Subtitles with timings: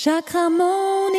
[0.00, 1.18] Chakramonia.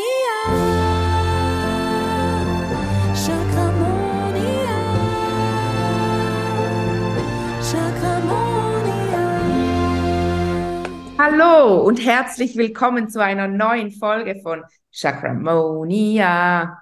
[3.14, 4.78] Chakramonia.
[7.62, 9.24] Chakramonia.
[11.18, 16.82] Hallo und herzlich willkommen zu einer neuen Folge von Chakramonia.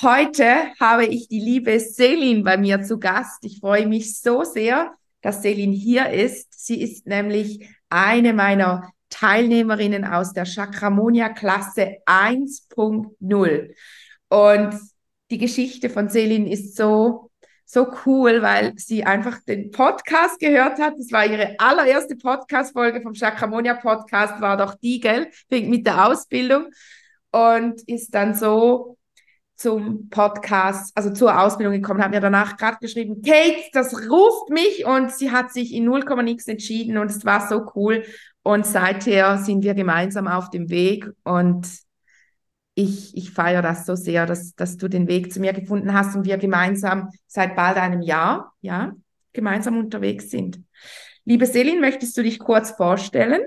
[0.00, 3.44] Heute habe ich die liebe Selin bei mir zu Gast.
[3.44, 6.64] Ich freue mich so sehr, dass Selin hier ist.
[6.64, 13.74] Sie ist nämlich eine meiner Teilnehmerinnen aus der Chakramonia Klasse 1.0.
[14.28, 14.74] Und
[15.30, 17.30] die Geschichte von Selin ist so,
[17.64, 20.94] so cool, weil sie einfach den Podcast gehört hat.
[20.98, 26.66] Das war ihre allererste Podcast-Folge vom Chakramonia Podcast, war doch die, gell, mit der Ausbildung.
[27.30, 28.96] Und ist dann so
[29.58, 34.86] zum Podcast, also zur Ausbildung gekommen, hat mir danach gerade geschrieben, Kate, das ruft mich
[34.86, 38.04] und sie hat sich in 0, nix entschieden und es war so cool.
[38.48, 41.68] Und seither sind wir gemeinsam auf dem Weg und
[42.74, 46.16] ich, ich feiere das so sehr, dass, dass du den Weg zu mir gefunden hast
[46.16, 48.94] und wir gemeinsam seit bald einem Jahr, ja,
[49.34, 50.62] gemeinsam unterwegs sind.
[51.26, 53.42] Liebe Selin, möchtest du dich kurz vorstellen?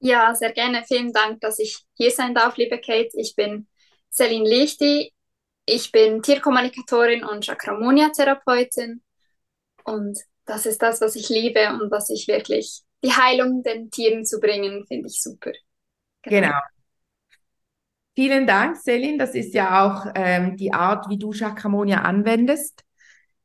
[0.00, 0.82] Ja, sehr gerne.
[0.88, 3.10] Vielen Dank, dass ich hier sein darf, liebe Kate.
[3.12, 3.68] Ich bin
[4.10, 5.12] Selin Lichti.
[5.64, 9.00] Ich bin Tierkommunikatorin und Chakramonia-Therapeutin.
[9.84, 14.24] Und das ist das, was ich liebe und was ich wirklich die Heilung den Tieren
[14.24, 15.52] zu bringen, finde ich super.
[16.22, 16.48] Genau.
[16.48, 16.58] genau.
[18.14, 19.18] Vielen Dank, Selin.
[19.18, 22.82] Das ist ja auch ähm, die Art, wie du Chakramonia anwendest.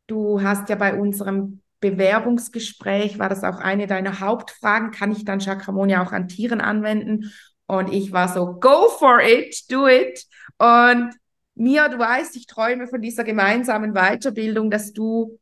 [0.08, 5.40] Du hast ja bei unserem Bewerbungsgespräch, war das auch eine deiner Hauptfragen, kann ich dann
[5.40, 7.34] Chakramonia auch an Tieren anwenden?
[7.66, 10.26] Und ich war so, go for it, do it.
[10.58, 11.12] Und
[11.56, 15.40] mir, du weißt, ich träume von dieser gemeinsamen Weiterbildung, dass du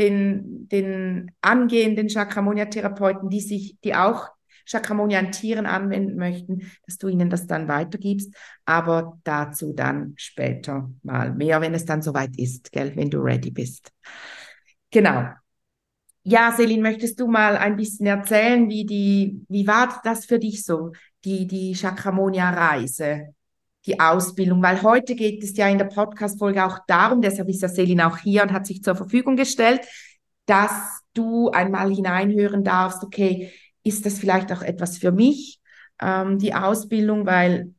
[0.00, 4.28] den, den angehenden Chakramonia-Therapeuten, die sich, die auch
[4.64, 8.34] Chakramonia an Tieren anwenden möchten, dass du ihnen das dann weitergibst.
[8.64, 13.50] Aber dazu dann später mal mehr, wenn es dann soweit ist, gell, wenn du ready
[13.50, 13.92] bist.
[14.90, 15.28] Genau.
[16.22, 20.64] Ja, Selin, möchtest du mal ein bisschen erzählen, wie die, wie war das für dich
[20.64, 20.92] so,
[21.24, 23.34] die, die Chakramonia-Reise?
[23.86, 27.68] Die Ausbildung, weil heute geht es ja in der Podcast-Folge auch darum, deshalb ist ja
[27.68, 29.80] Selin auch hier und hat sich zur Verfügung gestellt,
[30.46, 33.52] dass du einmal hineinhören darfst, okay,
[33.82, 35.60] ist das vielleicht auch etwas für mich,
[36.00, 37.74] ähm, die Ausbildung, weil,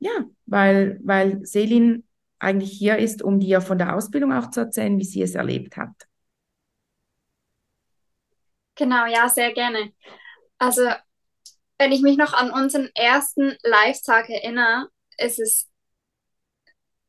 [0.00, 2.04] ja, weil, weil Selin
[2.38, 5.76] eigentlich hier ist, um dir von der Ausbildung auch zu erzählen, wie sie es erlebt
[5.76, 5.90] hat.
[8.74, 9.92] Genau, ja, sehr gerne.
[10.58, 10.82] Also,
[11.78, 15.68] wenn ich mich noch an unseren ersten Live-Tag erinnere, es ist,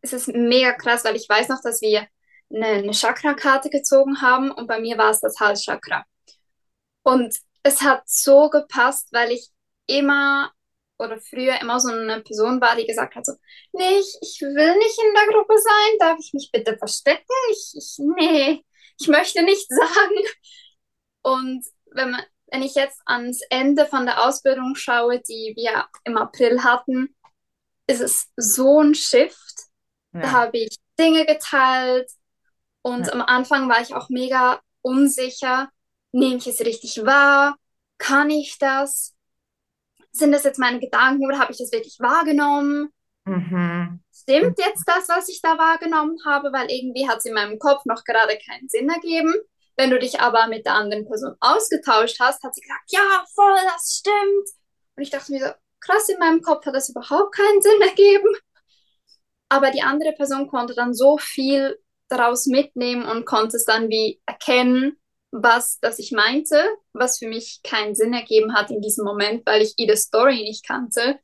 [0.01, 2.07] es ist mega krass, weil ich weiß noch, dass wir
[2.53, 6.05] eine, eine Chakra-Karte gezogen haben und bei mir war es das Halschakra.
[7.03, 9.49] Und es hat so gepasst, weil ich
[9.87, 10.51] immer
[10.97, 13.33] oder früher immer so eine Person war, die gesagt hat so,
[13.71, 17.23] nee, ich, ich will nicht in der Gruppe sein, darf ich mich bitte verstecken?
[17.51, 18.65] Ich, ich, nee,
[18.99, 20.25] ich möchte nicht sagen.
[21.21, 26.17] Und wenn, man, wenn ich jetzt ans Ende von der Ausbildung schaue, die wir im
[26.17, 27.15] April hatten,
[27.89, 29.67] ist es so ein Shift.
[30.13, 30.21] Ja.
[30.21, 32.09] Da habe ich Dinge geteilt
[32.81, 33.13] und ja.
[33.13, 35.69] am Anfang war ich auch mega unsicher.
[36.11, 37.57] Nehme ich es richtig wahr?
[37.97, 39.15] Kann ich das?
[40.11, 42.89] Sind das jetzt meine Gedanken oder habe ich das wirklich wahrgenommen?
[43.25, 44.01] Mhm.
[44.11, 46.51] Stimmt jetzt das, was ich da wahrgenommen habe?
[46.51, 49.33] Weil irgendwie hat es in meinem Kopf noch gerade keinen Sinn ergeben.
[49.77, 53.57] Wenn du dich aber mit der anderen Person ausgetauscht hast, hat sie gesagt, ja, voll,
[53.73, 54.49] das stimmt.
[54.95, 55.51] Und ich dachte mir so,
[55.81, 58.35] krass, in meinem Kopf hat das überhaupt keinen Sinn ergeben.
[59.49, 64.21] Aber die andere Person konnte dann so viel daraus mitnehmen und konnte es dann wie
[64.25, 64.97] erkennen,
[65.31, 66.63] was das ich meinte,
[66.93, 70.65] was für mich keinen Sinn ergeben hat in diesem Moment, weil ich ihre Story nicht
[70.67, 71.19] kannte.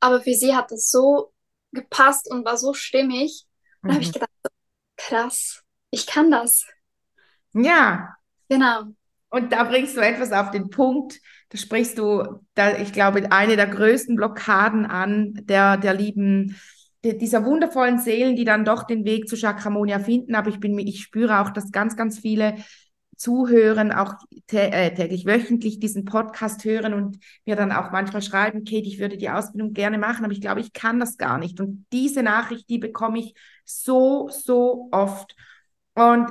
[0.00, 1.32] Aber für sie hat das so
[1.72, 3.44] gepasst und war so stimmig.
[3.82, 3.94] Und mhm.
[3.94, 4.30] habe ich gedacht,
[4.96, 6.66] krass, ich kann das.
[7.52, 8.14] Ja.
[8.48, 8.84] Genau.
[9.30, 13.56] Und da bringst du etwas auf den Punkt, da sprichst du, da, ich glaube, eine
[13.56, 16.56] der größten Blockaden an der, der lieben,
[17.04, 20.34] dieser wundervollen Seelen, die dann doch den Weg zu Chakramonia finden.
[20.34, 22.56] Aber ich bin, ich spüre auch, dass ganz, ganz viele
[23.16, 24.14] zuhören, auch
[24.50, 29.16] äh, täglich, wöchentlich diesen Podcast hören und mir dann auch manchmal schreiben, Kate, ich würde
[29.16, 31.60] die Ausbildung gerne machen, aber ich glaube, ich kann das gar nicht.
[31.60, 33.34] Und diese Nachricht, die bekomme ich
[33.64, 35.34] so, so oft.
[35.94, 36.28] Und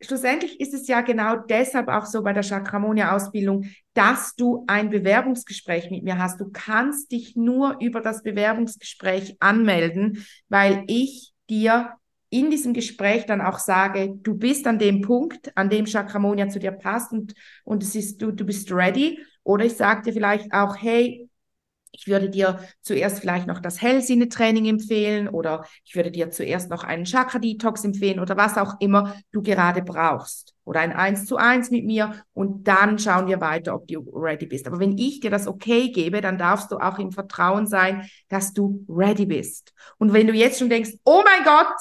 [0.00, 5.90] schlussendlich ist es ja genau deshalb auch so bei der Chakramonia-Ausbildung, dass du ein Bewerbungsgespräch
[5.90, 6.40] mit mir hast.
[6.40, 11.94] Du kannst dich nur über das Bewerbungsgespräch anmelden, weil ich dir
[12.30, 16.60] in diesem Gespräch dann auch sage, du bist an dem Punkt, an dem Chakramonia zu
[16.60, 19.18] dir passt und, und es ist, du, du bist ready.
[19.42, 21.29] Oder ich sage dir vielleicht auch, hey,
[21.92, 26.84] ich würde dir zuerst vielleicht noch das Hellsinne-Training empfehlen oder ich würde dir zuerst noch
[26.84, 30.54] einen Chakra-Detox empfehlen oder was auch immer du gerade brauchst.
[30.64, 34.46] Oder ein Eins zu eins mit mir und dann schauen wir weiter, ob du ready
[34.46, 34.68] bist.
[34.68, 38.52] Aber wenn ich dir das okay gebe, dann darfst du auch im Vertrauen sein, dass
[38.52, 39.72] du ready bist.
[39.98, 41.74] Und wenn du jetzt schon denkst, oh mein Gott,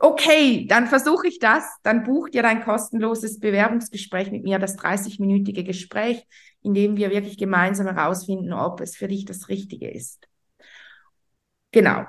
[0.00, 5.64] okay, dann versuche ich das, dann buch dir dein kostenloses Bewerbungsgespräch mit mir, das 30-minütige
[5.64, 6.26] Gespräch,
[6.62, 10.28] in dem wir wirklich gemeinsam herausfinden, ob es für dich das Richtige ist.
[11.72, 12.04] Genau.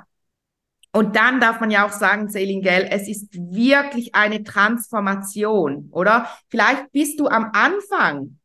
[0.94, 6.28] Und dann darf man ja auch sagen, Selin, gell, es ist wirklich eine Transformation, oder?
[6.50, 8.40] Vielleicht bist du am Anfang,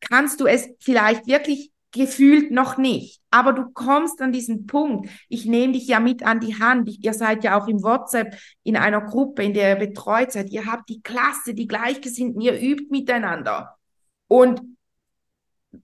[0.00, 3.20] kannst du es vielleicht wirklich gefühlt noch nicht.
[3.30, 5.08] Aber du kommst an diesen Punkt.
[5.28, 6.88] Ich nehme dich ja mit an die Hand.
[6.88, 10.50] Ich, ihr seid ja auch im WhatsApp in einer Gruppe, in der ihr betreut seid.
[10.50, 13.76] Ihr habt die Klasse, die Gleichgesinnten, ihr übt miteinander.
[14.28, 14.62] Und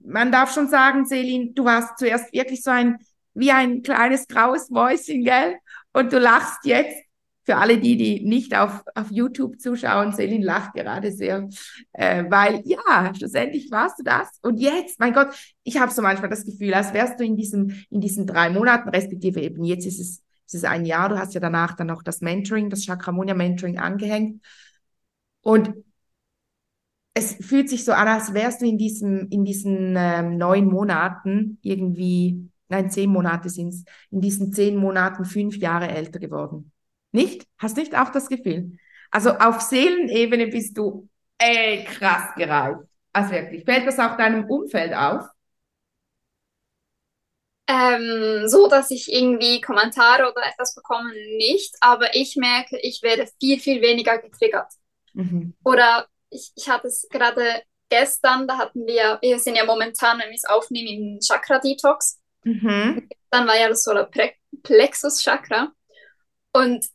[0.05, 2.99] man darf schon sagen, Selin, du warst zuerst wirklich so ein,
[3.35, 5.57] wie ein kleines graues Mäuschen, gell?
[5.93, 7.06] Und du lachst jetzt
[7.47, 11.49] für alle die, die nicht auf, auf YouTube zuschauen, Selin lacht gerade sehr,
[11.93, 14.29] äh, weil ja, schlussendlich warst du das.
[14.43, 15.29] Und jetzt, mein Gott,
[15.63, 18.89] ich habe so manchmal das Gefühl, als wärst du in diesem, in diesen drei Monaten,
[18.89, 22.03] respektive eben jetzt ist es, ist es ein Jahr, du hast ja danach dann noch
[22.03, 24.43] das Mentoring, das Chakramonia Mentoring angehängt.
[25.43, 25.73] Und
[27.15, 31.59] es fühlt sich so an, als wärst du in diesem, in diesen ähm, neun Monaten
[31.63, 36.73] irgendwie, nein, zehn Monate sind es, in diesen zehn Monaten fünf Jahre älter geworden.
[37.17, 37.47] Nicht?
[37.57, 38.77] Hast nicht auch das Gefühl?
[39.11, 41.09] Also auf Seelenebene bist du
[41.39, 42.83] ey, krass gereift.
[43.11, 43.65] Also wirklich.
[43.65, 45.25] Fällt das auch deinem Umfeld auf?
[47.69, 51.75] Ähm, so, dass ich irgendwie Kommentare oder etwas bekomme, nicht.
[51.81, 54.71] Aber ich merke, ich werde viel, viel weniger getriggert.
[55.15, 55.55] Mhm.
[55.65, 60.29] Oder ich, ich hatte es gerade gestern, da hatten wir, wir sind ja momentan, wenn
[60.29, 62.21] wir es aufnehmen, im Chakra-Detox.
[62.45, 63.09] Mhm.
[63.31, 65.73] Dann war ja das Solarplexus-Chakra.
[66.53, 66.87] Und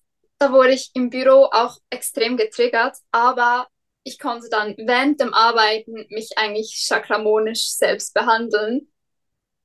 [0.41, 3.67] da wurde ich im Büro auch extrem getriggert, aber
[4.01, 8.91] ich konnte dann während dem Arbeiten mich eigentlich chakramonisch selbst behandeln,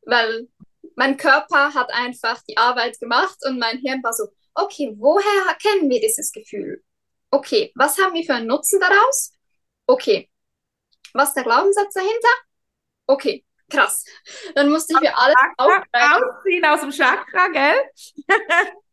[0.02, 0.48] weil
[0.94, 5.88] mein Körper hat einfach die Arbeit gemacht und mein Hirn war so, okay, woher kennen
[5.88, 6.84] wir dieses Gefühl?
[7.30, 9.32] Okay, was haben wir für einen Nutzen daraus?
[9.86, 10.30] Okay,
[11.14, 12.34] was ist der Glaubenssatz dahinter?
[13.06, 14.04] Okay, krass.
[14.54, 17.80] Dann musste ich mir alles aufziehen aus dem Chakra, gell?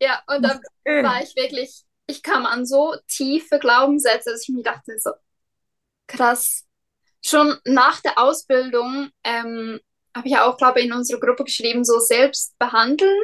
[0.00, 4.62] Ja, und dann war ich wirklich, ich kam an so tiefe Glaubenssätze, dass ich mir
[4.62, 5.10] dachte, so
[6.06, 6.64] krass.
[7.24, 9.80] Schon nach der Ausbildung ähm,
[10.14, 13.16] habe ich ja auch, glaube ich, in unserer Gruppe geschrieben, so selbst behandeln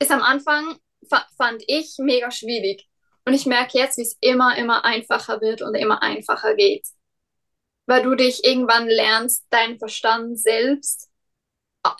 [0.00, 0.78] ist am Anfang,
[1.36, 2.88] fand ich, mega schwierig.
[3.24, 6.86] Und ich merke jetzt, wie es immer, immer einfacher wird und immer einfacher geht.
[7.86, 11.10] Weil du dich irgendwann lernst, deinen Verstand selbst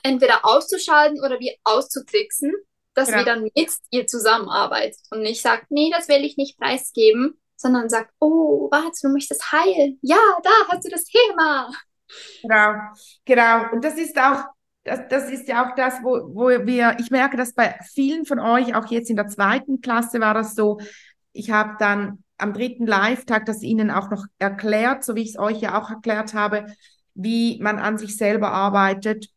[0.02, 2.52] entweder auszuschalten oder wie auszutricksen
[2.98, 3.18] dass genau.
[3.18, 3.52] wir dann mit
[3.90, 8.98] ihr zusammenarbeitet und nicht sagt, nee, das will ich nicht preisgeben, sondern sagt, oh, warte,
[9.02, 9.98] du möchtest heilen.
[10.02, 11.70] Ja, da hast du das Thema.
[12.42, 12.72] Genau,
[13.24, 13.72] genau.
[13.72, 14.44] Und das ist auch,
[14.82, 18.40] das, das ist ja auch das, wo, wo wir, ich merke, dass bei vielen von
[18.40, 20.80] euch, auch jetzt in der zweiten Klasse war das so,
[21.32, 25.38] ich habe dann am dritten Live-Tag das Ihnen auch noch erklärt, so wie ich es
[25.38, 26.66] euch ja auch erklärt habe,
[27.14, 29.28] wie man an sich selber arbeitet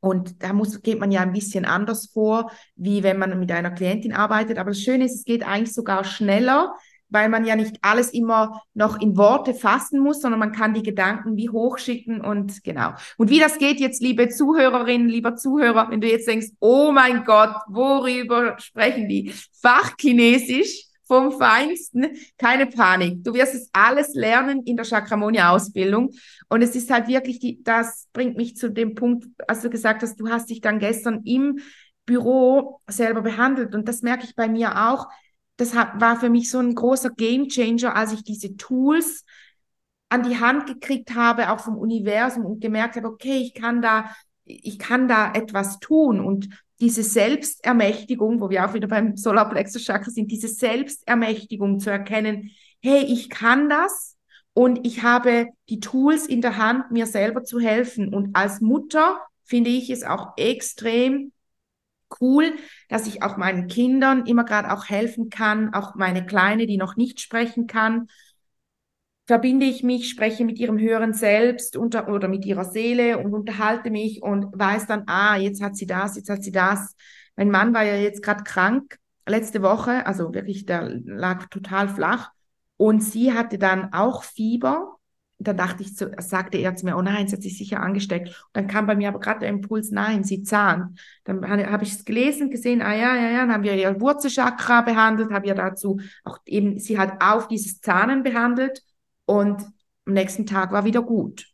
[0.00, 3.70] und da muss, geht man ja ein bisschen anders vor, wie wenn man mit einer
[3.70, 4.58] Klientin arbeitet.
[4.58, 6.74] Aber das Schöne ist, es geht eigentlich sogar schneller,
[7.10, 10.82] weil man ja nicht alles immer noch in Worte fassen muss, sondern man kann die
[10.82, 12.92] Gedanken wie hochschicken und genau.
[13.18, 17.24] Und wie das geht jetzt, liebe Zuhörerinnen, lieber Zuhörer, wenn du jetzt denkst, oh mein
[17.24, 19.34] Gott, worüber sprechen die?
[19.60, 22.06] Fachchinesisch vom Feinsten,
[22.38, 23.24] keine Panik.
[23.24, 26.12] Du wirst es alles lernen in der Chakramonia-Ausbildung.
[26.48, 30.04] Und es ist halt wirklich, die, das bringt mich zu dem Punkt, als du gesagt
[30.04, 31.58] hast, du hast dich dann gestern im
[32.06, 33.74] Büro selber behandelt.
[33.74, 35.08] Und das merke ich bei mir auch.
[35.56, 39.24] Das war für mich so ein großer Gamechanger, als ich diese Tools
[40.10, 44.14] an die Hand gekriegt habe, auch vom Universum und gemerkt habe, okay, ich kann da,
[44.44, 46.20] ich kann da etwas tun.
[46.20, 52.50] Und diese Selbstermächtigung, wo wir auch wieder beim Solarplexus Chakra sind, diese Selbstermächtigung zu erkennen,
[52.80, 54.16] hey, ich kann das
[54.54, 58.12] und ich habe die Tools in der Hand, mir selber zu helfen.
[58.12, 61.32] Und als Mutter finde ich es auch extrem
[62.20, 62.54] cool,
[62.88, 66.96] dass ich auch meinen Kindern immer gerade auch helfen kann, auch meine Kleine, die noch
[66.96, 68.08] nicht sprechen kann,
[69.30, 73.88] verbinde ich mich, spreche mit ihrem höheren Selbst unter, oder mit ihrer Seele und unterhalte
[73.88, 76.96] mich und weiß dann, ah, jetzt hat sie das, jetzt hat sie das.
[77.36, 82.32] Mein Mann war ja jetzt gerade krank letzte Woche, also wirklich, der lag total flach
[82.76, 84.96] und sie hatte dann auch Fieber
[85.42, 88.28] dann dachte ich, so, sagte er zu mir, oh nein, sie hat sich sicher angesteckt.
[88.28, 91.00] Und dann kam bei mir aber gerade der Impuls, nein, sie zahnt.
[91.24, 94.82] Dann habe ich es gelesen, gesehen, ah ja, ja, ja, dann haben wir ihr Wurzelchakra
[94.82, 98.82] behandelt, habe ja dazu auch eben, sie hat auf dieses Zahnen behandelt
[99.30, 99.62] und
[100.06, 101.46] am nächsten Tag war wieder gut.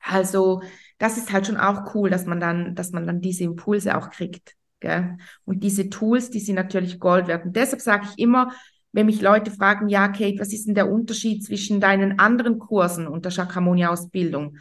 [0.00, 0.62] Also,
[0.96, 4.08] das ist halt schon auch cool, dass man dann, dass man dann diese Impulse auch
[4.08, 4.56] kriegt.
[4.80, 5.18] Gell?
[5.44, 7.44] Und diese Tools, die sind natürlich Gold wert.
[7.44, 8.52] Und deshalb sage ich immer,
[8.90, 13.06] wenn mich Leute fragen, ja, Kate, was ist denn der Unterschied zwischen deinen anderen Kursen
[13.06, 14.56] und der Shakyamuni-Ausbildung?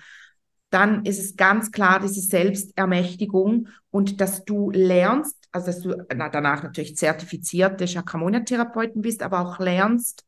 [0.69, 6.27] Dann ist es ganz klar diese Selbstermächtigung und dass du lernst, also dass du na,
[6.27, 10.25] danach natürlich zertifizierte Shakyamuni-Therapeuten bist, aber auch lernst,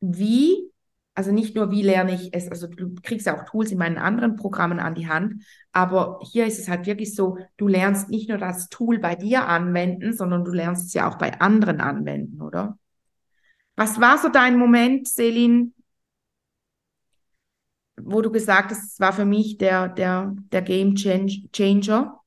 [0.00, 0.70] wie,
[1.16, 3.96] also nicht nur wie lerne ich es, also du kriegst ja auch Tools in meinen
[3.96, 5.42] anderen Programmen an die Hand,
[5.72, 9.48] aber hier ist es halt wirklich so, du lernst nicht nur das Tool bei dir
[9.48, 12.78] anwenden, sondern du lernst es ja auch bei anderen anwenden, oder?
[13.76, 15.74] Was war so dein Moment, Selin,
[17.98, 22.20] wo du gesagt hast, es war für mich der, der, der Game Changer?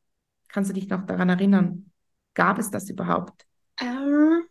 [0.47, 1.91] Kannst du dich noch daran erinnern?
[2.33, 3.45] Gab es das überhaupt?
[3.79, 4.43] Ähm,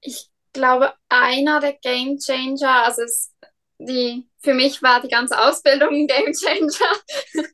[0.00, 3.34] ich glaube, einer der Game Changer, also es,
[3.78, 6.96] die, für mich war die ganze Ausbildung ein Game Changer.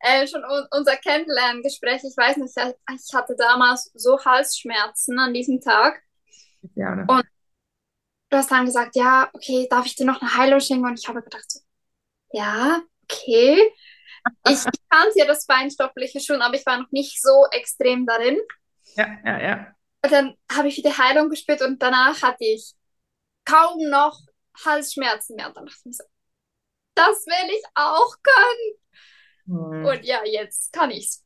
[0.00, 5.60] äh, schon un unser Kennenlerngespräch, ich weiß nicht, ich hatte damals so Halsschmerzen an diesem
[5.60, 6.02] Tag.
[6.74, 7.04] Ja, ne?
[7.08, 7.24] Und
[8.30, 10.86] du hast dann gesagt, ja, okay, darf ich dir noch eine Heilung schenken?
[10.86, 11.60] Und ich habe gedacht, so,
[12.32, 13.72] ja, okay.
[14.48, 18.38] Ich, ich kannte ja das Feinstoffliche schon, aber ich war noch nicht so extrem darin.
[18.96, 19.74] Ja, ja, ja.
[20.04, 22.74] Und dann habe ich wieder Heilung gespürt und danach hatte ich
[23.44, 24.18] kaum noch
[24.64, 25.48] Halsschmerzen mehr.
[25.48, 26.04] Und dann dachte ich mir so,
[26.94, 28.82] das will ich auch können.
[29.46, 29.84] Mhm.
[29.84, 31.24] Und ja, jetzt kann ich's.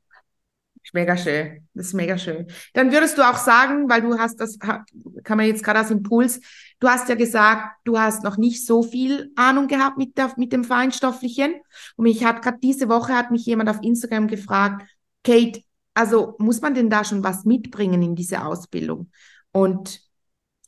[0.92, 1.68] Mega schön.
[1.74, 2.46] Das ist mega schön.
[2.72, 6.40] Dann würdest du auch sagen, weil du hast das, kann man jetzt gerade als Impuls,
[6.78, 10.52] du hast ja gesagt, du hast noch nicht so viel Ahnung gehabt mit, der, mit
[10.52, 11.54] dem Feinstofflichen.
[11.96, 14.86] Und mich hat gerade diese Woche hat mich jemand auf Instagram gefragt,
[15.24, 15.62] Kate,
[15.96, 19.10] also muss man denn da schon was mitbringen in diese Ausbildung?
[19.50, 20.00] Und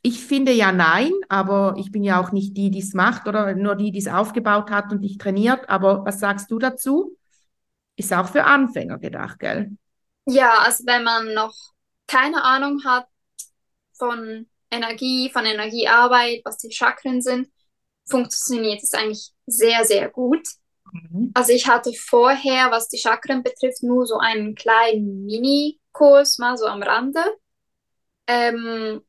[0.00, 3.54] ich finde ja nein, aber ich bin ja auch nicht die, die es macht oder
[3.54, 5.68] nur die, die es aufgebaut hat und dich trainiert.
[5.68, 7.16] Aber was sagst du dazu?
[7.97, 9.76] Ist auch für Anfänger gedacht, gell?
[10.25, 11.54] Ja, also wenn man noch
[12.06, 13.06] keine Ahnung hat
[13.99, 17.49] von Energie, von Energiearbeit, was die Chakren sind,
[18.08, 20.47] funktioniert es eigentlich sehr, sehr gut.
[20.92, 21.30] Mhm.
[21.35, 26.66] Also ich hatte vorher, was die Chakren betrifft, nur so einen kleinen Mini-Kurs, mal so
[26.66, 27.21] am Rande.
[28.26, 29.02] Ähm,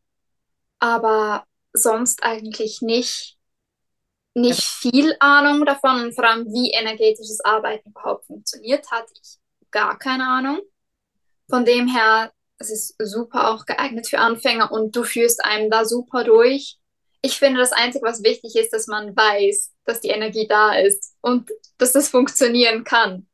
[0.79, 3.39] aber sonst eigentlich nicht
[4.33, 9.37] nicht viel Ahnung davon und vor allem, wie energetisches Arbeiten überhaupt funktioniert, hatte ich
[9.71, 10.61] gar keine Ahnung.
[11.49, 15.85] Von dem her, es ist super auch geeignet für Anfänger und du führst einem da
[15.85, 16.77] super durch.
[17.21, 21.15] Ich finde, das Einzige, was wichtig ist, dass man weiß, dass die Energie da ist
[21.21, 23.27] und dass das funktionieren kann.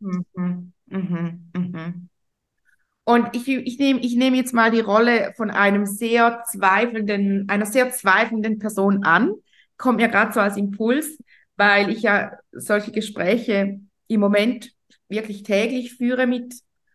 [0.00, 0.72] Mhm.
[0.86, 1.50] Mhm.
[1.54, 2.08] Mhm.
[3.04, 7.66] Und ich, ich nehme ich nehm jetzt mal die Rolle von einem sehr zweifelnden, einer
[7.66, 9.34] sehr zweifelnden Person an
[9.82, 11.18] kommt mir gerade so als Impuls,
[11.56, 14.70] weil ich ja solche Gespräche im Moment
[15.08, 16.54] wirklich täglich führe mit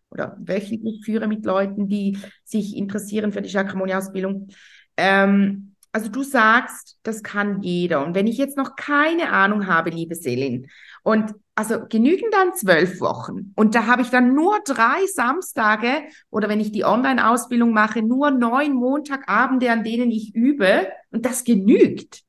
[0.09, 4.47] oder wöchentlich führe mit Leuten, die sich interessieren für die Chakramonia-Ausbildung.
[4.95, 5.66] Ähm,
[5.97, 8.05] also du sagst, das kann jeder.
[8.05, 10.69] Und wenn ich jetzt noch keine Ahnung habe, liebe Selin,
[11.01, 13.51] und also genügen dann zwölf Wochen.
[13.55, 18.29] Und da habe ich dann nur drei Samstage oder wenn ich die Online-Ausbildung mache, nur
[18.29, 20.87] neun Montagabende, an denen ich übe.
[21.09, 22.21] Und das genügt.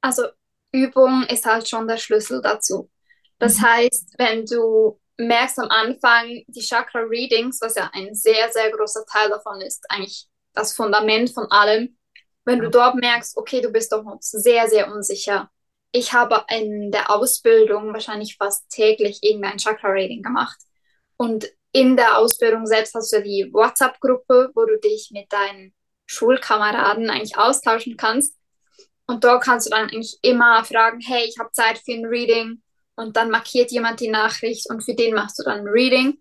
[0.00, 0.24] Also
[0.72, 2.90] Übung ist halt schon der Schlüssel dazu.
[3.38, 3.62] Das mhm.
[3.62, 9.04] heißt, wenn du merkst am Anfang die Chakra Readings, was ja ein sehr, sehr großer
[9.06, 11.96] Teil davon ist, eigentlich das Fundament von allem,
[12.48, 15.50] wenn du dort merkst, okay, du bist doch noch sehr, sehr unsicher.
[15.92, 20.56] Ich habe in der Ausbildung wahrscheinlich fast täglich irgendein Chakra Reading gemacht.
[21.18, 25.74] Und in der Ausbildung selbst hast du die WhatsApp-Gruppe, wo du dich mit deinen
[26.06, 28.34] Schulkameraden eigentlich austauschen kannst.
[29.06, 32.62] Und dort kannst du dann eigentlich immer fragen, hey, ich habe Zeit für ein Reading.
[32.96, 36.18] Und dann markiert jemand die Nachricht und für den machst du dann ein Reading.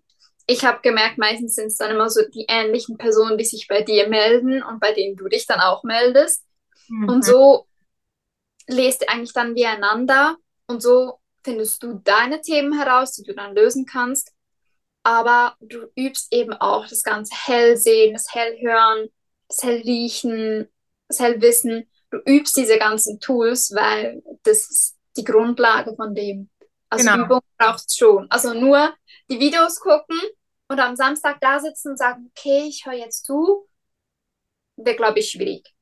[0.48, 3.82] Ich habe gemerkt, meistens sind es dann immer so die ähnlichen Personen, die sich bei
[3.82, 6.46] dir melden und bei denen du dich dann auch meldest.
[6.88, 7.10] Mhm.
[7.10, 7.68] Und so
[8.68, 10.38] lest ihr eigentlich dann wie einander
[10.68, 14.32] und so findest du deine Themen heraus, die du dann lösen kannst.
[15.04, 19.10] Aber du übst eben auch das ganze Hellsehen, das Hellhören,
[19.48, 20.68] das Hellriechen,
[21.08, 26.50] das Hellwissen du übst diese ganzen Tools, weil das ist die Grundlage von dem.
[26.90, 27.26] Also genau.
[27.26, 28.28] Übung brauchst schon.
[28.30, 28.94] Also nur
[29.30, 30.20] die Videos gucken
[30.68, 33.68] und am Samstag da sitzen und sagen, okay, ich höre jetzt zu,
[34.76, 35.74] wäre, glaube ich, schwierig.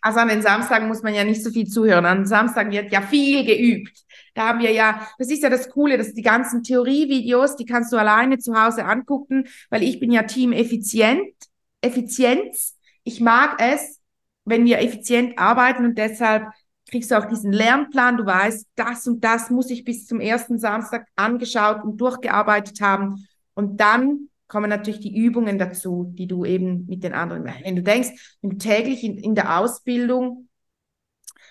[0.00, 2.04] Also an den Samstagen muss man ja nicht so viel zuhören.
[2.04, 4.04] An Samstagen wird ja viel geübt.
[4.34, 7.90] Da haben wir ja, das ist ja das Coole, dass die ganzen Theorievideos, die kannst
[7.90, 11.32] du alleine zu Hause angucken, weil ich bin ja Team Effizient,
[11.80, 12.76] Effizienz.
[13.02, 14.02] Ich mag es,
[14.44, 16.48] wenn wir effizient arbeiten und deshalb
[16.90, 18.18] kriegst du auch diesen Lernplan.
[18.18, 23.26] Du weißt, das und das muss ich bis zum ersten Samstag angeschaut und durchgearbeitet haben.
[23.54, 27.82] Und dann kommen natürlich die Übungen dazu, die du eben mit den anderen, wenn du
[27.82, 30.48] denkst, wenn du täglich in, in der Ausbildung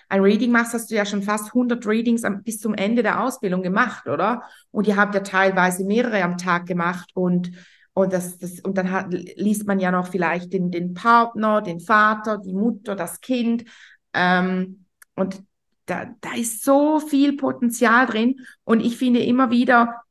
[0.07, 3.21] ein Reading machst, hast du ja schon fast 100 Readings am, bis zum Ende der
[3.21, 4.43] Ausbildung gemacht, oder?
[4.71, 7.51] Und ihr habt ja teilweise mehrere am Tag gemacht und
[7.95, 11.79] und das, das, und dann hat, liest man ja noch vielleicht den, den Partner, den
[11.79, 13.65] Vater, die Mutter, das Kind.
[14.13, 15.43] Ähm, und
[15.85, 18.39] da, da ist so viel Potenzial drin.
[18.63, 20.02] Und ich finde immer wieder,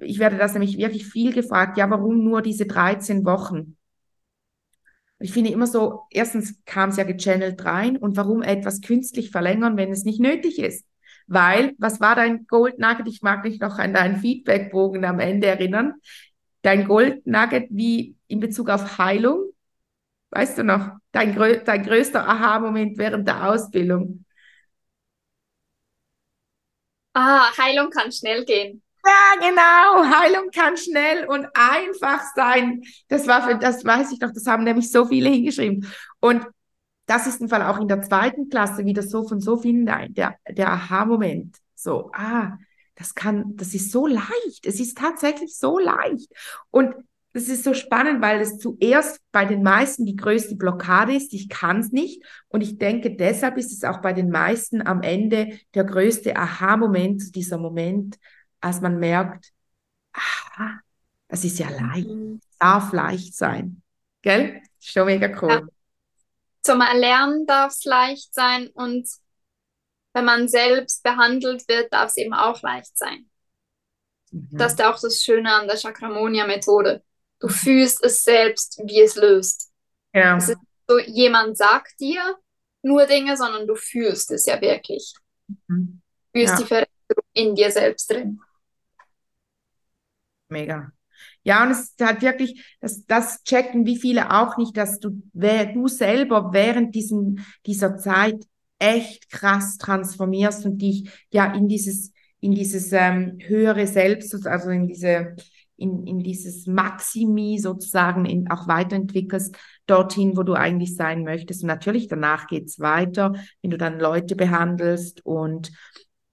[0.00, 3.76] ich werde das nämlich wirklich viel gefragt, ja, warum nur diese 13 Wochen?
[5.20, 9.76] Ich finde immer so, erstens kam es ja gechannelt rein und warum etwas künstlich verlängern,
[9.76, 10.86] wenn es nicht nötig ist?
[11.26, 13.08] Weil, was war dein Gold Nugget?
[13.08, 15.94] Ich mag mich noch an deinen Feedbackbogen am Ende erinnern.
[16.62, 19.50] Dein Gold Nugget wie in Bezug auf Heilung.
[20.30, 20.90] Weißt du noch?
[21.12, 24.24] Dein, grö dein größter Aha-Moment während der Ausbildung.
[27.14, 28.82] Ah, Heilung kann schnell gehen.
[29.04, 30.18] Ja, genau.
[30.18, 32.82] Heilung kann schnell und einfach sein.
[33.08, 35.86] Das war für, das weiß ich noch, das haben nämlich so viele hingeschrieben.
[36.20, 36.46] Und
[37.06, 40.36] das ist im Fall auch in der zweiten Klasse wieder so von so vielen der,
[40.48, 41.56] der Aha-Moment.
[41.74, 42.58] So, ah,
[42.96, 44.66] das kann, das ist so leicht.
[44.66, 46.30] Es ist tatsächlich so leicht.
[46.70, 46.94] Und
[47.32, 51.32] das ist so spannend, weil es zuerst bei den meisten die größte Blockade ist.
[51.32, 52.24] Ich kann es nicht.
[52.48, 57.36] Und ich denke, deshalb ist es auch bei den meisten am Ende der größte Aha-Moment,
[57.36, 58.18] dieser Moment,
[58.60, 59.52] als man merkt,
[60.12, 60.80] aha,
[61.28, 62.40] das ist ja leicht, mhm.
[62.58, 63.82] darf leicht sein.
[64.22, 64.62] Gell?
[64.80, 65.50] Schon mega cool.
[65.50, 65.62] Ja.
[66.62, 69.08] Zum Erlernen darf es leicht sein und
[70.12, 73.28] wenn man selbst behandelt wird, darf es eben auch leicht sein.
[74.30, 74.48] Mhm.
[74.52, 77.02] Das ist auch das Schöne an der Chakramonia-Methode.
[77.38, 79.70] Du fühlst es selbst, wie es löst.
[80.12, 80.36] Ja.
[80.36, 82.36] Es ist so, jemand sagt dir
[82.82, 85.14] nur Dinge, sondern du fühlst es ja wirklich.
[85.68, 86.00] Mhm.
[86.32, 86.58] Du fühlst ja.
[86.58, 88.40] die Veränderung in dir selbst drin.
[90.48, 90.92] Mega.
[91.42, 95.66] Ja, und es halt wirklich, das, das checken wie viele auch nicht, dass du, wer,
[95.66, 98.44] du selber während diesen, dieser Zeit
[98.78, 104.86] echt krass transformierst und dich ja in dieses, in dieses ähm, höhere Selbst, also in
[104.86, 105.34] diese,
[105.76, 109.56] in, in dieses Maximi sozusagen in, auch weiterentwickelst,
[109.86, 111.62] dorthin, wo du eigentlich sein möchtest.
[111.62, 113.32] Und natürlich danach geht's weiter,
[113.62, 115.72] wenn du dann Leute behandelst und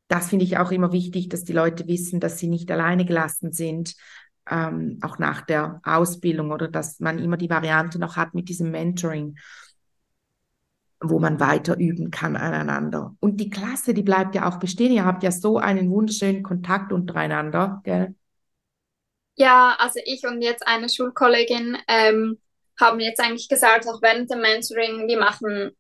[0.08, 3.52] das finde ich auch immer wichtig, dass die Leute wissen, dass sie nicht alleine gelassen
[3.52, 3.96] sind,
[4.50, 8.72] ähm, auch nach der Ausbildung oder dass man immer die Variante noch hat mit diesem
[8.72, 9.38] Mentoring,
[11.02, 13.16] wo man weiter üben kann aneinander.
[13.20, 14.92] Und die Klasse, die bleibt ja auch bestehen.
[14.92, 18.16] Ihr habt ja so einen wunderschönen Kontakt untereinander, gell?
[19.36, 22.40] Ja, also ich und jetzt eine Schulkollegin ähm,
[22.80, 25.72] haben jetzt eigentlich gesagt, auch während dem Mentoring, wir machen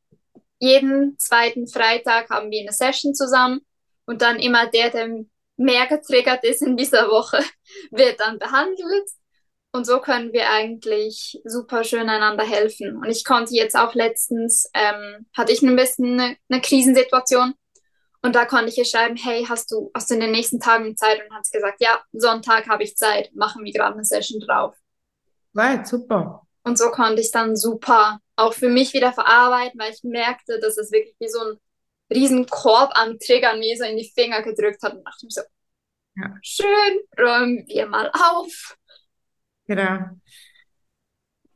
[0.59, 3.61] jeden zweiten Freitag haben wir eine Session zusammen
[4.05, 5.25] und dann immer der, der
[5.57, 7.39] mehr getriggert ist in dieser Woche,
[7.91, 9.09] wird dann behandelt.
[9.71, 12.95] Und so können wir eigentlich super schön einander helfen.
[12.95, 17.53] Und ich konnte jetzt auch letztens, ähm, hatte ich ein bisschen eine, eine Krisensituation.
[18.21, 20.95] Und da konnte ich ihr schreiben, hey, hast du, hast du in den nächsten Tagen
[20.95, 21.21] Zeit?
[21.21, 24.75] Und hat sie gesagt, ja, Sonntag habe ich Zeit, machen wir gerade eine Session drauf.
[25.53, 26.41] Right, super.
[26.63, 30.77] Und so konnte ich dann super auch für mich wieder verarbeiten, weil ich merkte, dass
[30.77, 31.57] es wirklich wie so ein
[32.09, 35.41] riesen Korb an Triggern mir so in die Finger gedrückt hat und dachte mir so,
[36.17, 36.37] ja.
[36.41, 38.77] schön, räumen wir mal auf.
[39.67, 39.99] Genau.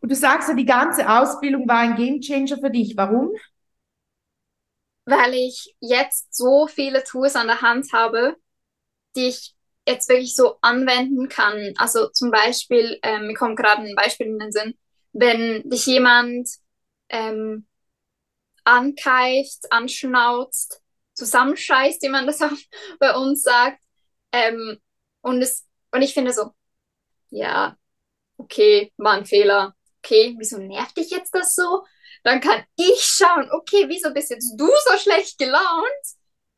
[0.02, 2.96] Und du sagst ja, die ganze Ausbildung war ein Gamechanger für dich.
[2.96, 3.32] Warum?
[5.06, 8.36] Weil ich jetzt so viele Tools an der Hand habe,
[9.16, 9.56] die ich
[9.88, 11.74] jetzt wirklich so anwenden kann.
[11.78, 14.78] Also zum Beispiel, ähm, mir kommt gerade ein Beispiel in den Sinn,
[15.14, 16.48] wenn dich jemand
[17.10, 17.66] ähm,
[18.70, 20.82] ankeift, anschnauzt,
[21.14, 22.52] zusammenscheißt, wie man das auch
[23.00, 23.82] bei uns sagt.
[24.32, 24.80] Ähm,
[25.22, 26.52] und, es, und ich finde so,
[27.30, 27.78] ja,
[28.38, 29.76] okay, war ein Fehler.
[30.04, 31.84] Okay, wieso nervt dich jetzt das so?
[32.24, 36.06] Dann kann ich schauen, okay, wieso bist jetzt du so schlecht gelaunt?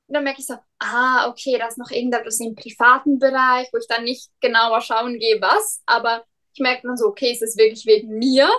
[0.08, 3.78] Und dann merke ich so, ah, okay, da ist noch irgendetwas im privaten Bereich, wo
[3.78, 5.82] ich dann nicht genauer schauen gehe, was.
[5.86, 8.50] Aber ich merke dann so, okay, ist es wirklich wegen mir?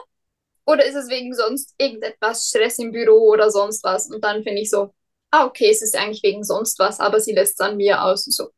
[0.64, 4.09] Oder ist es wegen sonst irgendetwas, Stress im Büro oder sonst was?
[4.11, 4.94] Und dann finde ich so,
[5.31, 8.27] ah, okay, es ist eigentlich wegen sonst was, aber sie lässt es an mir aus
[8.27, 8.51] und so.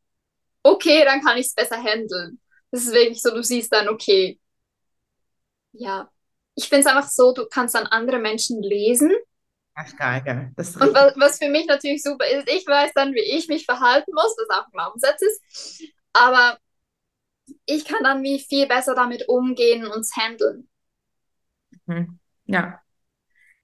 [0.63, 2.41] Okay, dann kann ich es besser handeln.
[2.71, 4.39] Das ist wirklich so, du siehst dann, okay,
[5.73, 6.11] ja,
[6.55, 9.13] ich finde es einfach so, du kannst dann andere Menschen lesen
[9.75, 10.53] Ach, geil, geil.
[10.57, 14.13] Und was, was für mich natürlich super ist, ich weiß dann, wie ich mich verhalten
[14.15, 15.83] muss, was auch ein Glaubenssatz ist.
[16.13, 16.59] Aber
[17.67, 20.69] ich kann dann wie viel besser damit umgehen und es handeln.
[21.87, 22.19] Mhm.
[22.47, 22.81] Ja.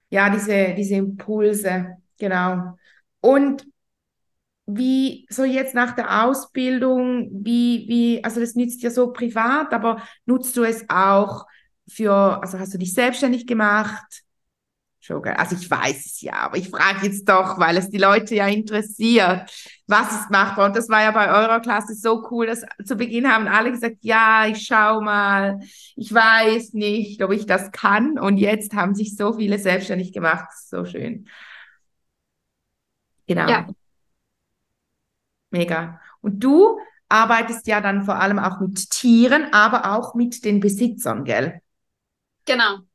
[0.09, 2.77] Ja, diese, diese Impulse, genau.
[3.21, 3.65] Und
[4.65, 10.01] wie, so jetzt nach der Ausbildung, wie, wie, also das nützt dir so privat, aber
[10.25, 11.45] nutzt du es auch
[11.89, 14.23] für, also hast du dich selbstständig gemacht?
[15.03, 15.33] Schon geil.
[15.35, 18.47] Also ich weiß es ja, aber ich frage jetzt doch, weil es die Leute ja
[18.47, 19.51] interessiert.
[19.87, 20.67] Was ist machbar?
[20.67, 23.97] Und das war ja bei eurer Klasse so cool, dass zu Beginn haben alle gesagt,
[24.01, 25.59] ja, ich schau mal,
[25.95, 28.19] ich weiß nicht, ob ich das kann.
[28.19, 30.49] Und jetzt haben sich so viele selbstständig gemacht.
[30.53, 31.27] So schön.
[33.25, 33.49] Genau.
[33.49, 33.67] Ja,
[35.49, 35.99] Mega.
[36.21, 41.25] Und du arbeitest ja dann vor allem auch mit Tieren, aber auch mit den Besitzern,
[41.25, 41.59] gell?
[42.45, 42.90] genau.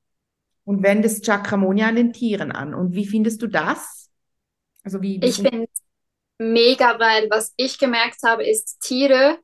[0.66, 2.74] Und wendest Chakramonia an den Tieren an.
[2.74, 4.10] Und wie findest du das?
[4.82, 5.82] Also wie, wie Ich finde es
[6.38, 9.38] mega, weil was ich gemerkt habe, ist, Tiere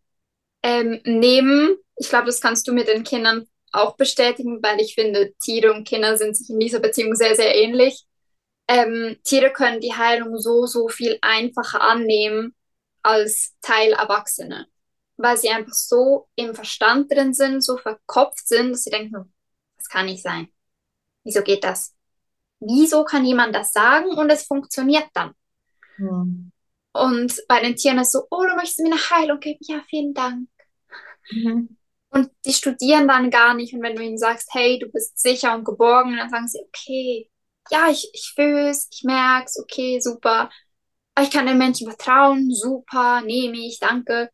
[0.65, 5.33] ähm, nehmen, ich glaube, das kannst du mit den Kindern auch bestätigen, weil ich finde,
[5.43, 8.05] Tiere und Kinder sind sich in dieser Beziehung sehr, sehr ähnlich.
[8.69, 12.55] Ähm, Tiere können die Heilung so, so viel einfacher annehmen
[13.03, 14.67] als Teilerwachsene,
[15.17, 19.33] weil sie einfach so im Verstand drin sind, so verkopft sind, dass sie denken,
[19.77, 20.49] das kann nicht sein.
[21.25, 21.95] Wieso geht das?
[22.61, 25.33] Wieso kann jemand das sagen und es funktioniert dann?
[25.99, 26.25] Ja.
[26.93, 29.59] Und bei den Tieren ist so, oh, du möchtest mir eine Heilung geben?
[29.63, 30.49] Ja, vielen Dank.
[31.31, 31.77] Mhm.
[32.11, 33.73] Und die studieren dann gar nicht.
[33.73, 37.31] Und wenn du ihnen sagst, hey, du bist sicher und geborgen, dann sagen sie, okay,
[37.71, 40.51] ja, ich, ich fühle es, ich merke es, okay, super.
[41.21, 44.31] Ich kann den Menschen vertrauen, super, nehme ich, danke.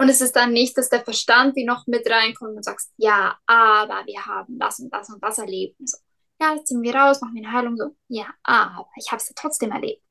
[0.00, 3.36] Und es ist dann nicht, dass der Verstand wie noch mit reinkommt und sagst, ja,
[3.44, 5.78] aber wir haben das und das und das erlebt.
[5.78, 5.98] Und so,
[6.40, 7.76] ja, das ziehen wir raus, machen wir eine Heilung.
[7.76, 10.02] So, ja, aber ich habe es ja trotzdem erlebt.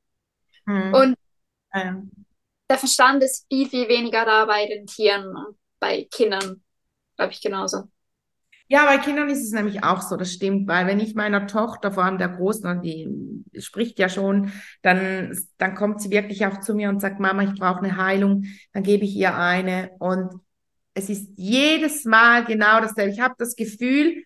[0.67, 0.93] Mhm.
[0.93, 1.15] Und
[1.73, 2.04] Ja.
[2.69, 6.63] der Verstand ist viel, viel weniger da bei den Tieren und bei Kindern,
[7.15, 7.89] glaube ich, genauso.
[8.71, 11.91] Ja, bei Kindern ist es nämlich auch so, das stimmt, weil wenn ich meiner Tochter,
[11.91, 13.10] vor allem der Großen, die
[13.58, 14.51] spricht ja schon,
[14.84, 18.45] dann, dann kommt sie wirklich auch zu mir und sagt, Mama, ich brauche eine Heilung,
[18.71, 20.29] dann gebe ich ihr eine und
[20.93, 23.12] es ist jedes Mal genau dasselbe.
[23.12, 24.23] Ich habe das Gefühl,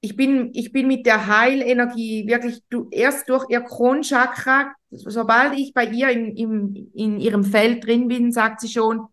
[0.00, 5.74] ich bin, ich bin mit der Heilenergie wirklich du, erst durch ihr Kronchakra, sobald ich
[5.74, 9.06] bei ihr in, in, in ihrem Feld drin bin, sagt sie schon,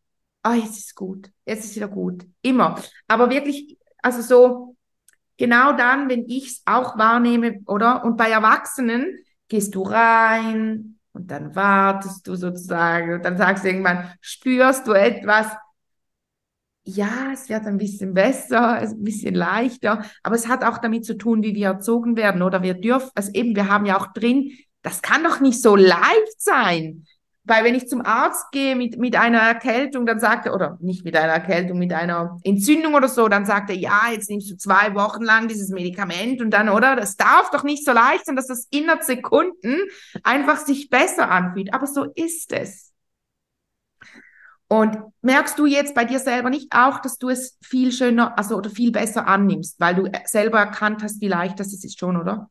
[0.44, 2.26] ah, jetzt ist gut, jetzt ist wieder gut.
[2.42, 2.80] Immer.
[3.08, 4.76] Aber wirklich, also so,
[5.38, 8.06] genau dann, wenn ich es auch wahrnehme, oder?
[8.06, 13.70] Und bei Erwachsenen gehst du rein und dann wartest du sozusagen und dann sagst du
[13.70, 15.48] irgendwann, spürst du etwas,
[16.86, 21.18] ja, es wird ein bisschen besser, ein bisschen leichter, aber es hat auch damit zu
[21.18, 24.52] tun, wie wir erzogen werden, oder wir dürfen, also eben, wir haben ja auch drin,
[24.82, 27.06] das kann doch nicht so leicht sein.
[27.46, 31.04] Weil wenn ich zum Arzt gehe mit, mit einer Erkältung, dann sagt er, oder nicht
[31.04, 34.56] mit einer Erkältung, mit einer Entzündung oder so, dann sagt er, ja, jetzt nimmst du
[34.56, 36.96] zwei Wochen lang dieses Medikament und dann, oder?
[36.96, 39.78] Das darf doch nicht so leicht sein, dass das innerhalb Sekunden
[40.24, 41.74] einfach sich besser anfühlt.
[41.74, 42.94] Aber so ist es.
[44.70, 48.56] Und merkst du jetzt bei dir selber nicht auch, dass du es viel schöner, also
[48.56, 52.50] oder viel besser annimmst, weil du selber erkannt hast, wie leicht das ist schon, oder?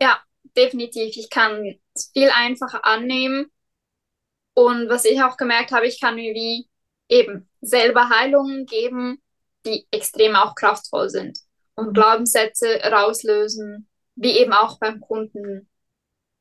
[0.00, 0.20] Ja,
[0.56, 1.16] definitiv.
[1.16, 3.50] Ich kann es viel einfacher annehmen.
[4.66, 6.68] Und was ich auch gemerkt habe, ich kann mir wie
[7.08, 9.22] eben selber Heilungen geben,
[9.66, 11.38] die extrem auch kraftvoll sind
[11.74, 15.68] und Glaubenssätze rauslösen, wie eben auch beim Kunden,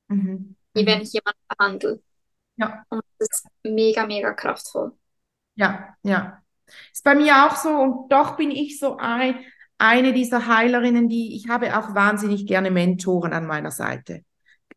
[0.09, 0.55] Mhm.
[0.73, 0.87] wie Mhm.
[0.87, 2.01] wenn ich jemanden behandle.
[2.57, 2.83] Ja.
[2.89, 4.93] Und das ist mega, mega kraftvoll.
[5.55, 6.41] Ja, ja.
[6.93, 9.39] Ist bei mir auch so und doch bin ich so ein,
[9.77, 14.23] eine dieser Heilerinnen, die ich habe auch wahnsinnig gerne Mentoren an meiner Seite.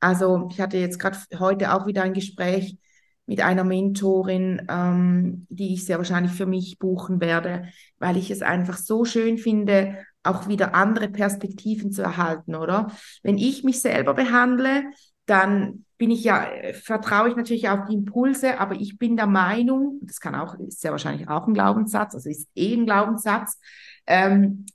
[0.00, 2.78] Also ich hatte jetzt gerade heute auch wieder ein Gespräch
[3.27, 8.43] mit einer Mentorin, ähm, die ich sehr wahrscheinlich für mich buchen werde, weil ich es
[8.43, 12.89] einfach so schön finde, auch wieder andere Perspektiven zu erhalten, oder?
[13.23, 14.85] Wenn ich mich selber behandle,
[15.27, 19.27] dann bin ich ja, äh, vertraue ich natürlich auf die Impulse, aber ich bin der
[19.27, 23.59] Meinung, das kann auch, ist sehr wahrscheinlich auch ein Glaubenssatz, also ist eh ein Glaubenssatz,
[24.07, 24.67] ähm,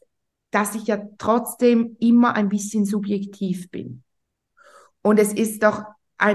[0.51, 4.03] dass ich ja trotzdem immer ein bisschen subjektiv bin.
[5.01, 5.83] Und es ist doch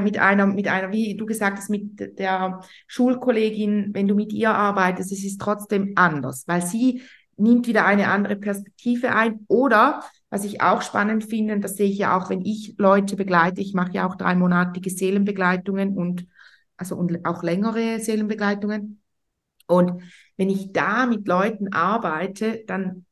[0.02, 4.50] mit einer, mit einer, wie du gesagt hast, mit der Schulkollegin, wenn du mit ihr
[4.50, 7.02] arbeitest, es ist trotzdem anders, weil sie
[7.36, 9.44] nimmt wieder eine andere Perspektive ein.
[9.48, 13.60] Oder, was ich auch spannend finde, das sehe ich ja auch, wenn ich Leute begleite,
[13.60, 16.26] ich mache ja auch dreimonatige Seelenbegleitungen und
[16.76, 19.00] also und auch längere Seelenbegleitungen.
[19.66, 20.02] Und
[20.36, 23.06] wenn ich da mit Leuten arbeite, dann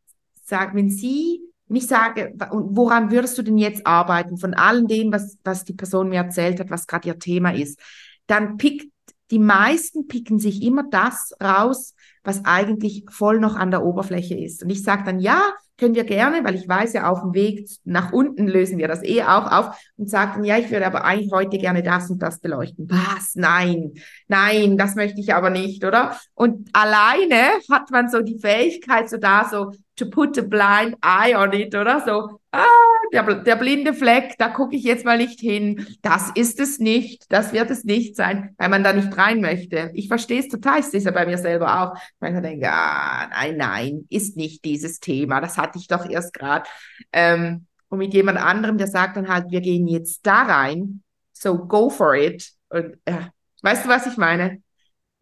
[0.44, 5.12] sagt, wenn sie Und ich sage, woran würdest du denn jetzt arbeiten von allem dem,
[5.12, 7.78] was, was die Person mir erzählt hat, was gerade ihr Thema ist?
[8.26, 8.90] Dann pickt,
[9.30, 14.64] die meisten picken sich immer das raus, was eigentlich voll noch an der Oberfläche ist.
[14.64, 15.40] Und ich sage dann, ja,
[15.78, 19.04] können wir gerne, weil ich weiß ja, auf dem Weg nach unten lösen wir das
[19.04, 22.40] eh auch auf und sagen, ja, ich würde aber eigentlich heute gerne das und das
[22.40, 22.90] beleuchten.
[22.90, 23.36] Was?
[23.36, 23.92] Nein,
[24.26, 26.18] nein, das möchte ich aber nicht, oder?
[26.34, 29.70] Und alleine hat man so die Fähigkeit, so da so
[30.00, 32.02] to put a blind eye on it, oder?
[32.04, 32.66] So, ah,
[33.12, 35.86] der, der blinde Fleck, da gucke ich jetzt mal nicht hin.
[36.02, 39.90] Das ist es nicht, das wird es nicht sein, weil man da nicht rein möchte.
[39.94, 41.94] Ich verstehe es total, ich sehe es ja bei mir selber auch.
[42.26, 46.68] Ich denke, ah, nein, nein, ist nicht dieses Thema, das hatte ich doch erst gerade.
[47.12, 51.58] Ähm, und mit jemand anderem, der sagt dann halt, wir gehen jetzt da rein, so
[51.58, 52.52] go for it.
[52.68, 53.26] Und äh,
[53.62, 54.62] weißt du, was ich meine?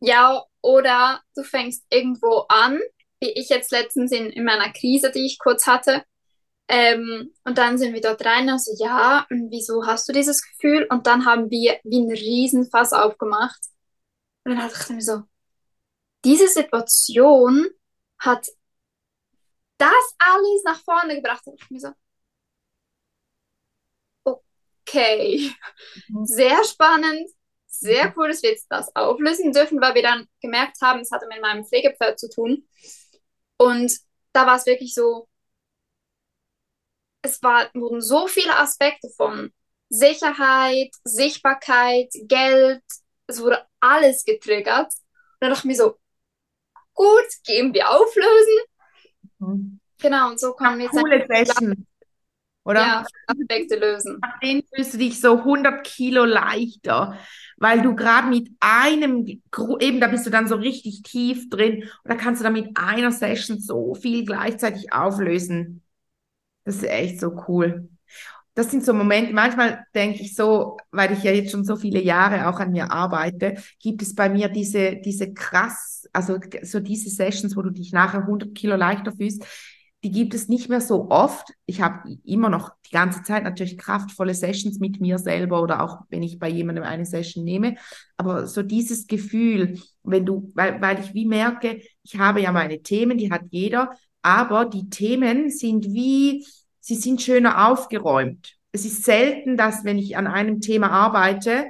[0.00, 2.78] Ja, oder du fängst irgendwo an,
[3.20, 6.04] wie ich jetzt letztens in, in meiner Krise, die ich kurz hatte,
[6.68, 10.86] ähm, und dann sind wir dort rein, also ja, und wieso hast du dieses Gefühl?
[10.90, 13.60] Und dann haben wir wie ein Riesenfass aufgemacht.
[14.44, 15.22] Und dann dachte ich mir so,
[16.24, 17.66] diese Situation
[18.18, 18.46] hat
[19.78, 21.46] das alles nach vorne gebracht.
[21.46, 21.92] Und ich mir so,
[24.24, 25.50] okay,
[26.08, 26.26] mhm.
[26.26, 27.30] sehr spannend,
[27.66, 31.26] sehr cool, dass wir jetzt das auflösen dürfen, weil wir dann gemerkt haben, es hatte
[31.28, 32.68] mit meinem Pflegepferd zu tun.
[33.58, 33.92] Und
[34.32, 35.28] da war es wirklich so,
[37.22, 39.52] es war, wurden so viele Aspekte von
[39.90, 42.82] Sicherheit, Sichtbarkeit, Geld,
[43.26, 44.86] es wurde alles getriggert.
[44.86, 45.98] Und dann dachte ich mir so,
[46.94, 48.58] gut, gehen wir auflösen.
[49.38, 49.80] Mhm.
[50.00, 50.96] Genau, und so kommen wir jetzt.
[50.96, 51.86] Coole Session.
[52.64, 52.80] Oder?
[52.80, 54.18] Ja, Aspekte lösen.
[54.20, 57.18] Nach denen fühlst du dich so 100 Kilo leichter,
[57.58, 59.26] weil du gerade mit einem,
[59.80, 62.76] eben da bist du dann so richtig tief drin und da kannst du dann mit
[62.76, 65.82] einer Session so viel gleichzeitig auflösen.
[66.64, 67.88] Das ist echt so cool.
[68.54, 72.02] Das sind so Momente, manchmal denke ich so, weil ich ja jetzt schon so viele
[72.02, 77.08] Jahre auch an mir arbeite, gibt es bei mir diese, diese krass, also so diese
[77.08, 79.44] Sessions, wo du dich nachher 100 Kilo leichter fühlst,
[80.08, 81.52] die gibt es nicht mehr so oft.
[81.66, 85.98] Ich habe immer noch die ganze Zeit natürlich kraftvolle Sessions mit mir selber oder auch
[86.08, 87.76] wenn ich bei jemandem eine Session nehme.
[88.16, 92.80] Aber so dieses Gefühl, wenn du, weil, weil ich wie merke, ich habe ja meine
[92.82, 93.90] Themen, die hat jeder,
[94.22, 96.46] aber die Themen sind wie,
[96.80, 98.54] sie sind schöner aufgeräumt.
[98.72, 101.66] Es ist selten, dass wenn ich an einem Thema arbeite,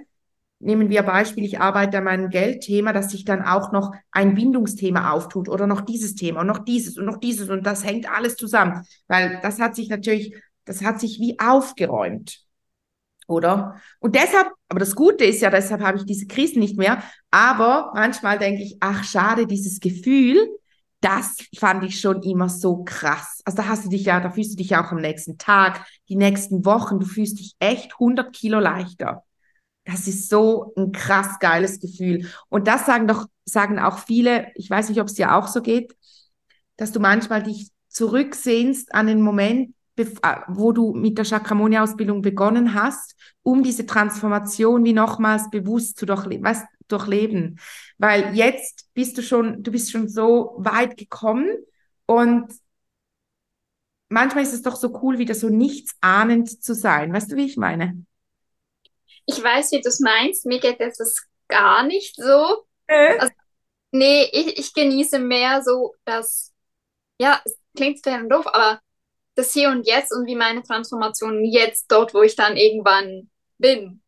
[0.60, 5.12] nehmen wir Beispiel, ich arbeite an meinem Geldthema, dass sich dann auch noch ein Bindungsthema
[5.12, 8.36] auftut oder noch dieses Thema und noch dieses und noch dieses und das hängt alles
[8.36, 12.40] zusammen, weil das hat sich natürlich, das hat sich wie aufgeräumt.
[13.28, 13.76] Oder?
[14.00, 17.92] Und deshalb, aber das Gute ist ja, deshalb habe ich diese Krisen nicht mehr, aber
[17.94, 20.48] manchmal denke ich, ach schade, dieses Gefühl,
[21.00, 23.40] das fand ich schon immer so krass.
[23.44, 25.86] Also da hast du dich ja, da fühlst du dich ja auch am nächsten Tag,
[26.08, 29.24] die nächsten Wochen, du fühlst dich echt 100 Kilo leichter.
[29.88, 32.28] Das ist so ein krass geiles Gefühl.
[32.50, 35.62] Und das sagen doch, sagen auch viele, ich weiß nicht, ob es dir auch so
[35.62, 35.96] geht,
[36.76, 40.04] dass du manchmal dich zurücksehnst an den Moment, äh,
[40.48, 46.44] wo du mit der Chakramonia-Ausbildung begonnen hast, um diese Transformation wie nochmals bewusst zu durchleben.
[46.44, 47.58] Weißt, durchleben.
[47.96, 51.48] Weil jetzt bist du schon, du bist schon so weit gekommen
[52.04, 52.52] und
[54.10, 57.12] manchmal ist es doch so cool, wieder so nichtsahnend zu sein.
[57.12, 58.04] Weißt du, wie ich meine?
[59.28, 60.46] Ich weiß, wie du es meinst.
[60.46, 62.64] Mir geht das gar nicht so.
[62.86, 63.18] Äh?
[63.18, 63.32] Also,
[63.92, 66.52] nee, ich, ich genieße mehr so das,
[67.20, 68.80] ja, es klingt fair und doof, aber
[69.34, 74.02] das Hier und Jetzt und wie meine Transformation jetzt dort, wo ich dann irgendwann bin.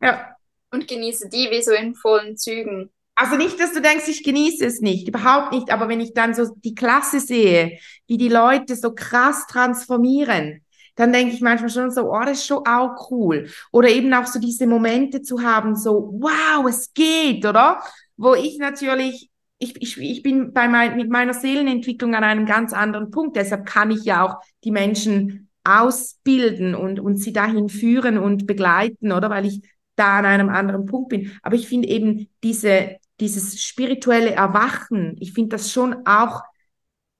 [0.00, 0.34] Ja
[0.74, 2.90] und genieße die wie so in vollen Zügen.
[3.14, 6.34] Also nicht, dass du denkst, ich genieße es nicht, überhaupt nicht, aber wenn ich dann
[6.34, 10.63] so die Klasse sehe, wie die Leute so krass transformieren,
[10.96, 13.48] dann denke ich manchmal schon so, oh, das ist schon auch cool.
[13.72, 17.80] Oder eben auch so diese Momente zu haben, so, wow, es geht, oder?
[18.16, 22.72] Wo ich natürlich, ich, ich, ich bin bei mein, mit meiner Seelenentwicklung an einem ganz
[22.72, 28.18] anderen Punkt, deshalb kann ich ja auch die Menschen ausbilden und, und sie dahin führen
[28.18, 29.30] und begleiten, oder?
[29.30, 29.62] Weil ich
[29.96, 31.32] da an einem anderen Punkt bin.
[31.42, 36.42] Aber ich finde eben diese, dieses spirituelle Erwachen, ich finde das schon auch,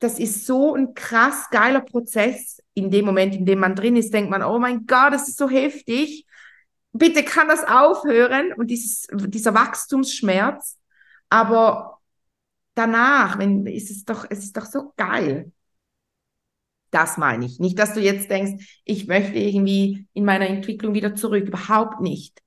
[0.05, 2.63] das ist so ein krass geiler Prozess.
[2.75, 5.39] In dem Moment, in dem man drin ist, denkt man, oh mein Gott, das ist
[5.39, 6.27] so heftig.
[6.93, 10.79] Bitte kann das aufhören und dieses, dieser Wachstumsschmerz.
[11.29, 12.01] Aber
[12.75, 15.51] danach, wenn, ist es doch, es ist doch so geil.
[16.91, 17.59] Das meine ich.
[17.59, 21.49] Nicht, dass du jetzt denkst, ich möchte irgendwie in meiner Entwicklung wieder zurück.
[21.49, 22.41] Überhaupt nicht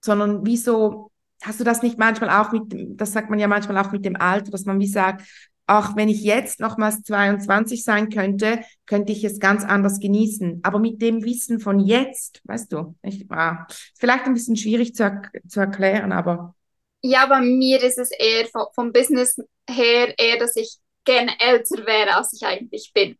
[0.00, 1.10] sondern wieso
[1.42, 4.16] hast du das nicht manchmal auch mit, das sagt man ja manchmal auch mit dem
[4.16, 5.26] Alter, dass man wie sagt,
[5.70, 10.60] auch wenn ich jetzt nochmals 22 sein könnte, könnte ich es ganz anders genießen.
[10.64, 15.04] Aber mit dem Wissen von jetzt, weißt du, ich, ah, vielleicht ein bisschen schwierig zu,
[15.04, 16.56] er zu erklären, aber.
[17.02, 19.36] Ja, bei mir ist es eher vom, vom Business
[19.68, 23.16] her eher, dass ich gerne älter wäre, als ich eigentlich bin.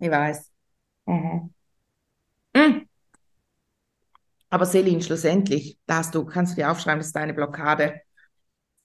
[0.00, 0.50] Ich weiß.
[1.06, 1.54] Mhm.
[2.54, 2.88] Mhm.
[4.50, 8.02] Aber Selin, schlussendlich, da hast du, kannst du dir aufschreiben, das ist deine Blockade,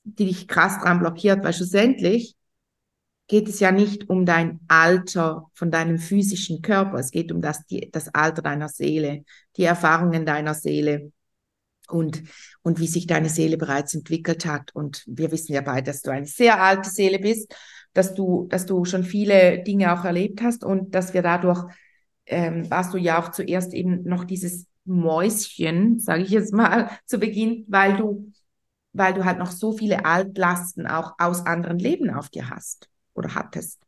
[0.05, 2.37] die dich krass dran blockiert, weil schlussendlich
[3.27, 7.65] geht es ja nicht um dein Alter von deinem physischen Körper, es geht um das,
[7.65, 9.23] die, das Alter deiner Seele,
[9.57, 11.11] die Erfahrungen deiner Seele
[11.87, 12.23] und,
[12.61, 14.75] und wie sich deine Seele bereits entwickelt hat.
[14.75, 17.55] Und wir wissen ja beide, dass du eine sehr alte Seele bist,
[17.93, 21.63] dass du, dass du schon viele Dinge auch erlebt hast und dass wir dadurch,
[22.25, 27.19] ähm, warst du ja auch zuerst eben noch dieses Mäuschen, sage ich jetzt mal, zu
[27.19, 28.31] Beginn, weil du,
[28.91, 33.35] weil du halt noch so viele Altlasten auch aus anderen Leben auf dir hast oder
[33.35, 33.81] hattest.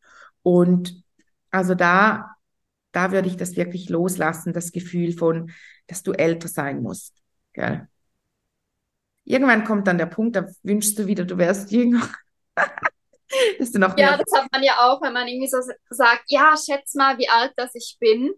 [0.43, 1.03] Und
[1.51, 2.35] also da,
[2.91, 5.51] da würde ich das wirklich loslassen, das Gefühl von,
[5.87, 7.21] dass du älter sein musst.
[7.53, 7.87] Gell?
[9.23, 12.07] Irgendwann kommt dann der Punkt, da wünschst du wieder, du wärst jünger.
[13.59, 15.57] dass du noch ja, das hat man ja auch, wenn man irgendwie so
[15.89, 18.33] sagt, ja, schätz mal, wie alt das ich bin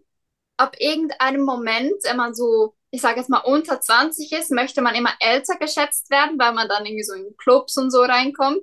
[0.58, 4.94] ab irgendeinem Moment, wenn man so, ich sage jetzt mal unter 20 ist, möchte man
[4.94, 8.62] immer älter geschätzt werden, weil man dann irgendwie so in Clubs und so reinkommt.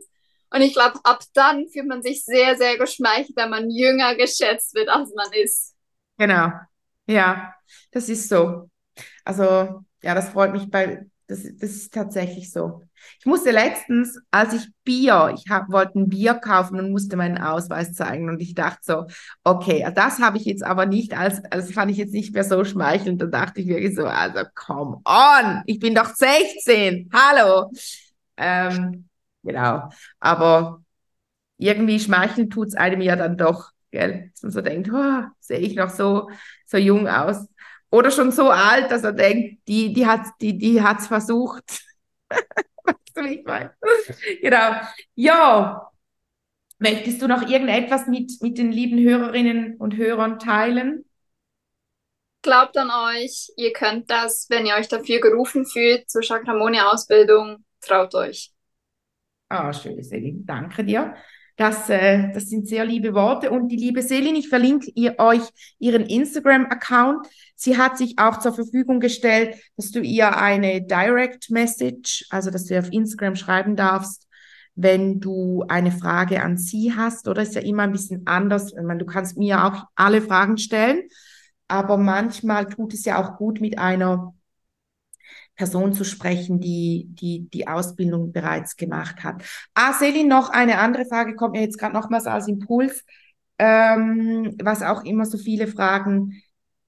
[0.55, 4.73] Und ich glaube, ab dann fühlt man sich sehr, sehr geschmeichelt, wenn man jünger geschätzt
[4.73, 5.75] wird, als man ist.
[6.17, 6.49] Genau.
[7.07, 7.53] Ja,
[7.91, 8.69] das ist so.
[9.25, 12.83] Also, ja, das freut mich bei, das, das ist tatsächlich so.
[13.19, 17.37] Ich musste letztens, als ich Bier, ich hab, wollte ein Bier kaufen und musste meinen
[17.37, 19.07] Ausweis zeigen und ich dachte so,
[19.43, 22.63] okay, das habe ich jetzt aber nicht als, also fand ich jetzt nicht mehr so
[22.63, 23.21] schmeichelnd.
[23.21, 27.71] Da dachte ich wirklich so, also come on, ich bin doch 16, hallo.
[28.37, 29.09] Ähm,
[29.45, 30.83] genau, aber
[31.57, 35.59] irgendwie schmeicheln tut es einem ja dann doch, gell, dass man so denkt, oh, sehe
[35.59, 36.29] ich noch so,
[36.65, 37.47] so jung aus.
[37.91, 41.81] Oder schon so alt, dass er denkt, die, die hat die, die hat's versucht.
[42.29, 43.73] weißt du, wie ich meine?
[44.41, 44.81] genau.
[45.15, 45.91] Ja.
[46.77, 51.05] Möchtest du noch irgendetwas mit, mit den lieben Hörerinnen und Hörern teilen?
[52.41, 58.13] Glaubt an euch, ihr könnt das, wenn ihr euch dafür gerufen fühlt, zur Chakramonia-Ausbildung, traut
[58.13, 58.54] euch.
[59.49, 60.45] Ah, schön, Selin.
[60.45, 61.15] Danke dir.
[61.57, 63.51] Das, äh, das sind sehr liebe Worte.
[63.51, 65.41] Und die liebe Selin, ich verlinke ihr euch
[65.79, 67.27] ihren Instagram-Account.
[67.55, 72.65] Sie hat sich auch zur Verfügung gestellt, dass du ihr eine Direct Message, also dass
[72.65, 74.27] du ihr auf Instagram schreiben darfst,
[74.75, 77.27] wenn du eine Frage an sie hast.
[77.27, 78.73] Oder ist ja immer ein bisschen anders.
[78.73, 81.03] Ich meine, du kannst mir auch alle Fragen stellen,
[81.69, 84.33] aber manchmal tut es ja auch gut mit einer
[85.55, 89.43] Person zu sprechen, die die, die Ausbildung bereits gemacht hat.
[89.73, 93.03] Ah, Selin, noch eine andere Frage kommt mir jetzt gerade nochmals als Impuls,
[93.57, 96.41] ähm, was auch immer so viele fragen.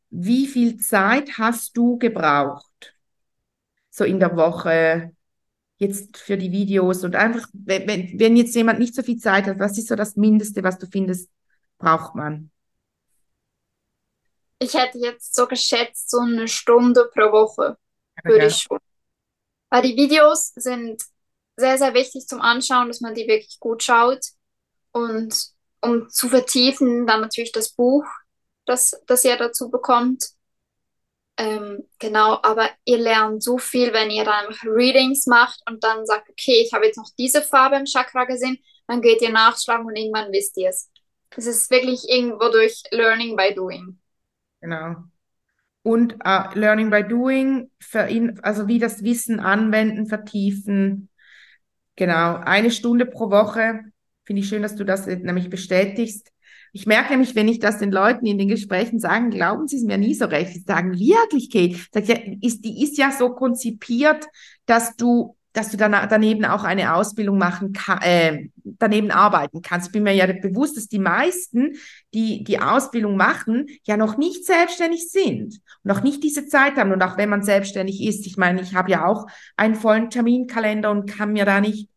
[0.10, 2.96] Wie viel Zeit hast du gebraucht?
[3.90, 5.12] So in der Woche,
[5.78, 9.60] jetzt für die Videos und einfach, wenn, wenn jetzt jemand nicht so viel Zeit hat,
[9.60, 11.30] was ist so das Mindeste, was du findest,
[11.78, 12.52] braucht man?
[14.60, 17.78] Ich hätte jetzt so geschätzt, so eine Stunde pro Woche
[18.24, 18.48] würde ja.
[18.48, 18.80] ich schon.
[19.70, 21.02] Weil die Videos sind
[21.56, 24.24] sehr, sehr wichtig zum Anschauen, dass man die wirklich gut schaut.
[24.92, 25.36] Und
[25.82, 28.06] um zu vertiefen, dann natürlich das Buch,
[28.66, 30.26] das, das ihr dazu bekommt.
[31.40, 36.30] Ähm, genau, aber ihr lernt so viel, wenn ihr dann Readings macht und dann sagt,
[36.30, 39.96] okay, ich habe jetzt noch diese Farbe im Chakra gesehen, dann geht ihr nachschlagen und
[39.96, 40.90] irgendwann wisst ihr es.
[41.36, 44.00] Es ist wirklich irgendwo durch Learning by Doing.
[44.62, 44.96] Genau
[45.88, 47.72] und uh, Learning by Doing,
[48.10, 51.08] ihn, also wie das Wissen anwenden, vertiefen.
[51.96, 53.80] Genau, eine Stunde pro Woche.
[54.26, 56.34] Finde ich schön, dass du das nämlich bestätigst.
[56.74, 59.84] Ich merke nämlich, wenn ich das den Leuten in den Gesprächen sage, glauben sie es
[59.84, 60.56] mir nie so recht.
[60.56, 64.26] Sie sagen, wirklich, Kate, sag ja, ist, die ist ja so konzipiert,
[64.66, 69.88] dass du dass du dann daneben auch eine Ausbildung machen kann, äh, daneben arbeiten kannst.
[69.88, 71.74] Ich bin mir ja bewusst, dass die meisten,
[72.14, 76.92] die die Ausbildung machen, ja noch nicht selbstständig sind, noch nicht diese Zeit haben.
[76.92, 79.26] Und auch wenn man selbstständig ist, ich meine, ich habe ja auch
[79.56, 81.90] einen vollen Terminkalender und kann mir da nicht,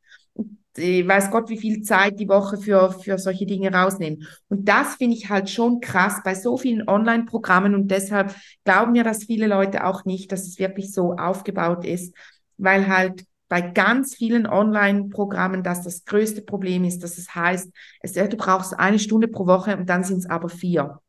[0.78, 4.26] äh, weiß Gott, wie viel Zeit die Woche für, für solche Dinge rausnehmen.
[4.48, 8.34] Und das finde ich halt schon krass bei so vielen Online-Programmen und deshalb
[8.64, 12.14] glauben mir das viele Leute auch nicht, dass es wirklich so aufgebaut ist,
[12.56, 17.68] weil halt bei ganz vielen Online-Programmen, dass das größte Problem ist, dass es heißt,
[18.00, 21.00] es, du brauchst eine Stunde pro Woche und dann sind es aber vier.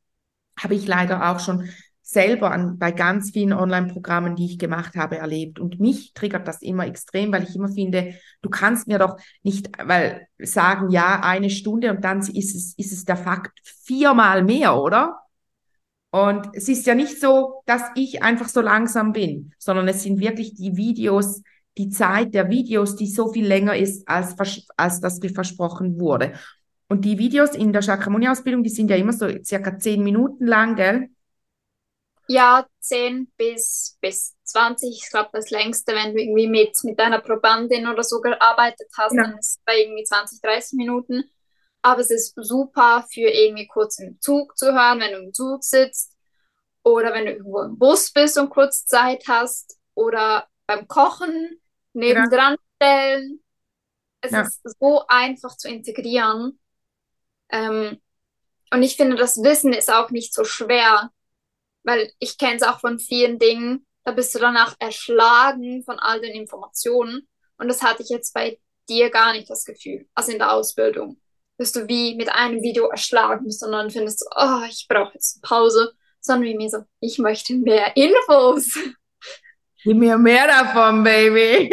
[0.59, 1.69] Habe ich leider auch schon
[2.01, 5.59] selber an, bei ganz vielen Online-Programmen, die ich gemacht habe, erlebt.
[5.59, 9.69] Und mich triggert das immer extrem, weil ich immer finde, du kannst mir doch nicht
[9.77, 14.75] weil, sagen, ja, eine Stunde und dann ist es, ist es der Fakt viermal mehr,
[14.81, 15.19] oder?
[16.09, 20.19] Und es ist ja nicht so, dass ich einfach so langsam bin, sondern es sind
[20.19, 21.43] wirklich die Videos,
[21.77, 24.35] die Zeit der Videos, die so viel länger ist, als,
[24.77, 26.33] als das versprochen wurde.
[26.89, 30.75] Und die Videos in der Shakyamuni-Ausbildung, die sind ja immer so circa zehn Minuten lang,
[30.75, 31.09] gell?
[32.27, 34.89] Ja, 10 bis, bis 20.
[34.89, 39.13] Ich glaube, das längste, wenn du irgendwie mit, mit deiner Probandin oder so gearbeitet hast,
[39.13, 39.23] ja.
[39.23, 41.23] dann ist es bei irgendwie 20, 30 Minuten.
[41.81, 45.63] Aber es ist super für irgendwie kurz im Zug zu hören, wenn du im Zug
[45.63, 46.15] sitzt
[46.83, 51.59] oder wenn du irgendwo im Bus bist und kurz Zeit hast oder beim Kochen
[51.93, 53.43] nebendran stellen.
[54.21, 54.41] Es ja.
[54.41, 56.59] ist so einfach zu integrieren.
[57.49, 57.99] Ähm,
[58.71, 61.11] und ich finde, das Wissen ist auch nicht so schwer,
[61.83, 66.21] weil ich kenne es auch von vielen Dingen, da bist du danach erschlagen von all
[66.21, 67.27] den Informationen.
[67.57, 68.59] Und das hatte ich jetzt bei
[68.89, 71.19] dir gar nicht das Gefühl, also in der Ausbildung.
[71.57, 75.41] Bist du wie mit einem Video erschlagen, sondern findest du, oh, ich brauche jetzt eine
[75.41, 78.77] Pause, sondern wie mir so, ich möchte mehr Infos.
[79.83, 81.71] Gib mir mehr davon, Baby.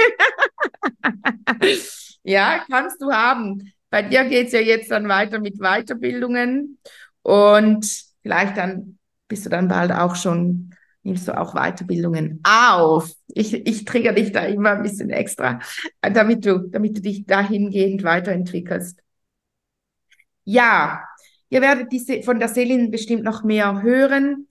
[2.23, 3.73] ja, kannst du haben.
[3.91, 6.79] Bei dir geht es ja jetzt dann weiter mit Weiterbildungen
[7.23, 7.87] und
[8.23, 8.99] vielleicht dann
[9.29, 13.11] bist du dann bald auch schon, nimmst du auch Weiterbildungen auf.
[13.29, 15.61] Ich, ich trigger dich da immer ein bisschen extra,
[16.01, 19.01] damit du, damit du dich dahingehend weiterentwickelst.
[20.45, 21.05] Ja,
[21.51, 24.48] ihr werdet diese, von der Selin bestimmt noch mehr hören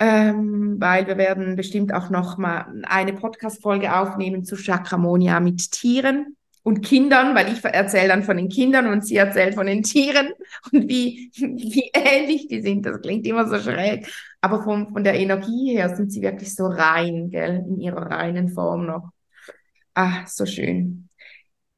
[0.00, 6.36] ähm, weil wir werden bestimmt auch noch mal eine Podcast-Folge aufnehmen zu Chakramonia mit Tieren
[6.62, 10.30] und Kindern, weil ich erzähle dann von den Kindern und sie erzählt von den Tieren
[10.72, 12.86] und wie, wie ähnlich die sind.
[12.86, 14.10] Das klingt immer so schräg.
[14.40, 18.48] Aber von, von der Energie her sind sie wirklich so rein, gell, in ihrer reinen
[18.48, 19.10] Form noch.
[19.92, 21.10] Ah, so schön.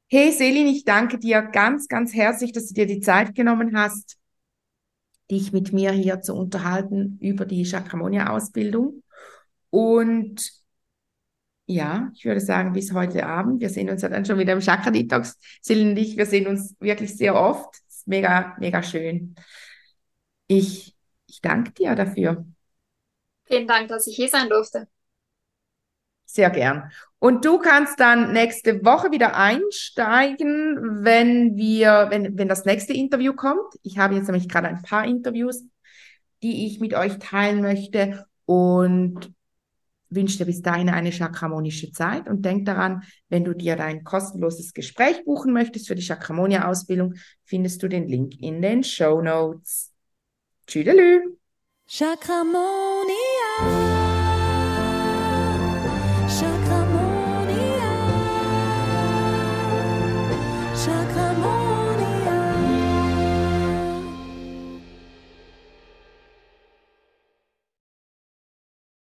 [0.09, 4.17] Hey Selin, ich danke dir ganz, ganz herzlich, dass du dir die Zeit genommen hast
[5.31, 9.03] dich mit mir hier zu unterhalten über die Chakramonia-Ausbildung.
[9.69, 10.51] Und
[11.65, 13.61] ja, ich würde sagen, bis heute Abend.
[13.61, 15.37] Wir sehen uns ja dann schon wieder im Chakra Detox.
[15.61, 17.75] Sillen und ich, wir sehen uns wirklich sehr oft.
[18.05, 19.35] mega, mega schön.
[20.47, 20.95] Ich,
[21.27, 22.45] ich danke dir dafür.
[23.45, 24.87] Vielen Dank, dass ich hier sein durfte.
[26.33, 26.91] Sehr gern.
[27.19, 33.33] Und du kannst dann nächste Woche wieder einsteigen, wenn wir, wenn, wenn das nächste Interview
[33.33, 33.75] kommt.
[33.83, 35.63] Ich habe jetzt nämlich gerade ein paar Interviews,
[36.41, 39.31] die ich mit euch teilen möchte und
[40.09, 44.73] wünsche dir bis dahin eine chakramonische Zeit und denk daran, wenn du dir dein kostenloses
[44.73, 47.13] Gespräch buchen möchtest für die Chakramonia-Ausbildung,
[47.43, 49.91] findest du den Link in den Show Notes.
[50.65, 51.37] Tschüdelü!
[51.87, 52.63] Chakramonia.